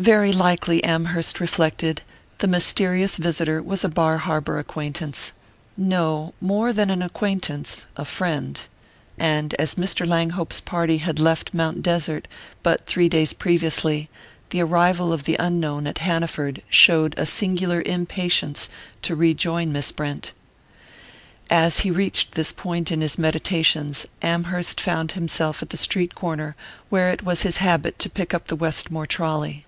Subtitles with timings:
[0.00, 2.02] Very likely, Amherst reflected,
[2.38, 5.32] the mysterious visitor was a Bar Harbour acquaintance
[5.76, 8.60] no, more than an acquaintance: a friend.
[9.18, 10.06] And as Mr.
[10.06, 12.28] Langhope's party had left Mount Desert
[12.62, 14.08] but three days previously,
[14.50, 18.68] the arrival of the unknown at Hanaford showed a singular impatience
[19.02, 20.32] to rejoin Miss Brent.
[21.50, 26.54] As he reached this point in his meditations, Amherst found himself at the street corner
[26.88, 29.64] where it was his habit to pick up the Westmore trolley.